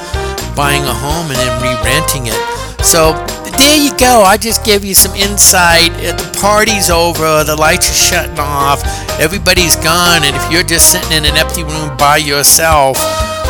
buying 0.56 0.84
a 0.84 0.94
home 0.94 1.28
and 1.28 1.38
then 1.38 1.54
re 1.62 1.76
renting 1.84 2.28
it. 2.28 2.40
So 2.84 3.14
there 3.60 3.78
you 3.78 3.92
go. 3.98 4.24
I 4.24 4.38
just 4.38 4.64
gave 4.64 4.86
you 4.86 4.96
some 4.96 5.14
insight. 5.16 5.92
Uh, 6.00 6.16
the 6.16 6.38
party's 6.40 6.90
over, 6.90 7.44
the 7.44 7.56
lights 7.56 7.92
are 7.92 7.94
shutting 7.94 8.40
off, 8.40 8.82
everybody's 9.20 9.76
gone, 9.76 10.24
and 10.24 10.36
if 10.36 10.52
you're 10.52 10.64
just 10.64 10.92
sitting 10.92 11.12
in 11.12 11.26
an 11.26 11.36
empty 11.36 11.64
room 11.64 11.96
by 11.98 12.18
yourself, 12.18 12.98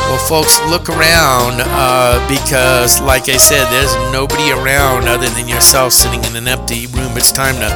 well, 0.10 0.18
folks, 0.18 0.60
look 0.66 0.90
around 0.90 1.62
uh, 1.62 2.18
because, 2.28 3.00
like 3.02 3.30
I 3.30 3.38
said, 3.38 3.70
there's 3.70 3.94
nobody 4.12 4.52
around 4.52 5.08
other 5.08 5.30
than 5.30 5.48
yourself 5.48 5.94
sitting 5.94 6.24
in 6.26 6.36
an 6.36 6.48
empty 6.48 6.88
room. 6.88 7.14
It's 7.16 7.32
time 7.32 7.54
to, 7.62 7.70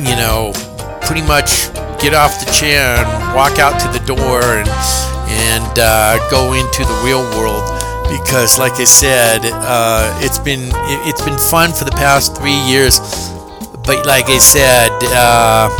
you 0.00 0.14
know, 0.14 0.52
pretty 1.02 1.26
much 1.26 1.74
get 1.98 2.14
off 2.14 2.38
the 2.38 2.50
chair 2.52 3.02
and 3.02 3.34
walk 3.34 3.58
out 3.58 3.80
to 3.80 3.88
the 3.90 4.04
door 4.06 4.40
and 4.40 4.70
and 5.30 5.78
uh, 5.78 6.18
go 6.30 6.52
into 6.54 6.84
the 6.84 7.02
real 7.04 7.22
world 7.34 7.79
because, 8.10 8.58
like 8.58 8.74
I 8.74 8.84
said, 8.84 9.40
uh, 9.44 10.18
it's 10.22 10.38
been 10.38 10.68
it, 10.68 11.16
has 11.16 11.24
been 11.24 11.38
fun 11.38 11.72
for 11.72 11.84
the 11.84 11.92
past 11.92 12.36
three 12.36 12.58
years. 12.66 12.98
But 13.86 14.06
like 14.06 14.28
I 14.28 14.38
said, 14.38 14.90
uh, 15.14 15.70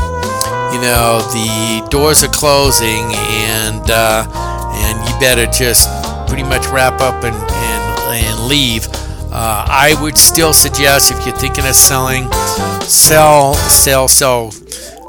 you 0.72 0.80
know, 0.80 1.20
the 1.34 1.86
doors 1.90 2.22
are 2.22 2.32
closing 2.32 3.12
and 3.14 3.82
uh, 3.90 4.26
and 4.74 4.98
you 5.08 5.20
better 5.20 5.46
just 5.50 5.88
pretty 6.28 6.44
much 6.44 6.66
wrap 6.68 7.00
up 7.00 7.24
and, 7.24 7.34
and, 7.34 8.24
and 8.24 8.46
leave. 8.46 8.86
Uh, 9.32 9.64
I 9.68 9.96
would 10.00 10.16
still 10.18 10.52
suggest 10.52 11.10
if 11.12 11.24
you're 11.24 11.36
thinking 11.36 11.66
of 11.66 11.74
selling, 11.74 12.30
sell, 12.82 13.54
sell, 13.54 14.08
sell, 14.08 14.50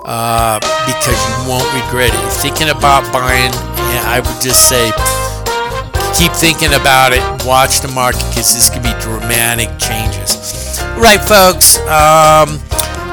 uh, 0.06 0.60
because 0.86 1.18
you 1.18 1.50
won't 1.50 1.66
regret 1.74 2.14
it. 2.14 2.26
If 2.26 2.34
thinking 2.42 2.70
about 2.70 3.12
buying, 3.14 3.52
I 4.06 4.20
would 4.20 4.42
just 4.42 4.68
say 4.68 4.92
keep 6.16 6.32
thinking 6.34 6.74
about 6.74 7.14
it. 7.14 7.22
Watch 7.46 7.82
the 7.82 7.88
market 7.90 8.24
because 8.30 8.54
this 8.54 8.70
could 8.70 8.84
be 8.84 8.94
dramatic 9.00 9.70
changes. 9.80 10.80
Right, 10.98 11.22
folks. 11.22 11.78
Um, 11.88 12.60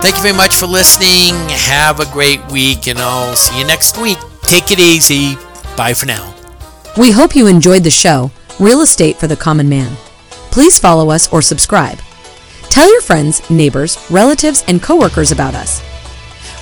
thank 0.00 0.16
you 0.16 0.22
very 0.22 0.36
much 0.36 0.56
for 0.56 0.66
listening. 0.66 1.34
Have 1.48 2.00
a 2.00 2.06
great 2.12 2.44
week, 2.50 2.86
and 2.86 2.98
I'll 2.98 3.36
see 3.36 3.58
you 3.58 3.66
next 3.66 3.98
week. 3.98 4.18
Take 4.42 4.70
it 4.70 4.78
easy. 4.78 5.36
Bye 5.76 5.94
for 5.94 6.06
now. 6.06 6.34
We 6.96 7.10
hope 7.12 7.36
you 7.36 7.46
enjoyed 7.46 7.84
the 7.84 7.90
show, 7.90 8.30
Real 8.58 8.80
Estate 8.80 9.16
for 9.16 9.26
the 9.26 9.36
Common 9.36 9.68
Man. 9.68 9.96
Please 10.50 10.78
follow 10.78 11.10
us 11.10 11.32
or 11.32 11.42
subscribe. 11.42 11.98
Tell 12.70 12.90
your 12.90 13.00
friends, 13.00 13.48
neighbors, 13.50 13.98
relatives, 14.10 14.64
and 14.68 14.82
coworkers 14.82 15.32
about 15.32 15.54
us. 15.54 15.82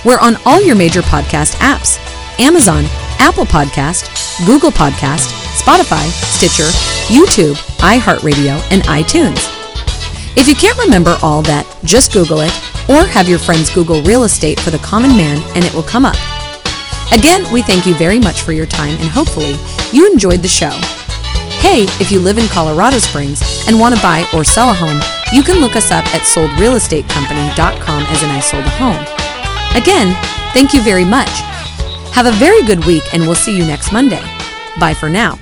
We're 0.05 0.19
on 0.19 0.37
all 0.45 0.61
your 0.61 0.75
major 0.75 1.01
podcast 1.01 1.55
apps 1.55 1.97
Amazon, 2.39 2.85
Apple 3.19 3.45
Podcast, 3.45 4.45
Google 4.45 4.69
Podcast, 4.71 5.46
Spotify, 5.67 6.07
Stitcher, 6.31 6.63
YouTube, 7.11 7.55
iHeartRadio, 7.79 8.55
and 8.71 8.83
iTunes. 8.83 9.51
If 10.37 10.47
you 10.47 10.55
can't 10.55 10.77
remember 10.77 11.17
all 11.21 11.41
that, 11.41 11.67
just 11.83 12.13
Google 12.13 12.39
it 12.39 12.55
or 12.87 13.03
have 13.03 13.27
your 13.27 13.37
friends 13.37 13.69
Google 13.69 14.01
real 14.03 14.23
estate 14.23 14.61
for 14.61 14.71
the 14.71 14.77
common 14.77 15.11
man 15.17 15.43
and 15.55 15.65
it 15.65 15.73
will 15.73 15.83
come 15.83 16.05
up. 16.05 16.15
Again, 17.11 17.43
we 17.51 17.61
thank 17.61 17.85
you 17.85 17.95
very 17.95 18.17
much 18.17 18.43
for 18.43 18.53
your 18.53 18.65
time 18.65 18.95
and 19.03 19.09
hopefully 19.09 19.59
you 19.91 20.09
enjoyed 20.09 20.39
the 20.39 20.47
show. 20.47 20.71
Hey, 21.59 21.83
if 21.99 22.13
you 22.13 22.21
live 22.21 22.37
in 22.37 22.47
Colorado 22.47 22.99
Springs 22.99 23.67
and 23.67 23.77
want 23.77 23.93
to 23.93 24.01
buy 24.01 24.25
or 24.33 24.45
sell 24.45 24.69
a 24.69 24.73
home, 24.73 25.01
you 25.33 25.43
can 25.43 25.59
look 25.59 25.75
us 25.75 25.91
up 25.91 26.05
at 26.15 26.21
soldrealestatecompany.com 26.21 28.03
as 28.07 28.23
in 28.23 28.29
I 28.29 28.39
sold 28.39 28.63
a 28.63 28.69
home. 28.79 29.03
Again, 29.75 30.15
thank 30.53 30.73
you 30.73 30.79
very 30.79 31.03
much. 31.03 31.43
Have 32.15 32.25
a 32.25 32.31
very 32.39 32.63
good 32.63 32.85
week 32.85 33.03
and 33.13 33.23
we'll 33.23 33.35
see 33.35 33.57
you 33.57 33.65
next 33.65 33.91
Monday. 33.91 34.23
Bye 34.79 34.93
for 34.93 35.09
now. 35.09 35.37